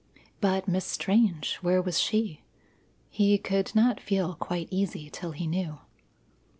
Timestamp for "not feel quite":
3.75-4.67